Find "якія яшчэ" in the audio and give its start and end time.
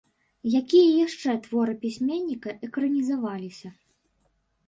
0.59-1.33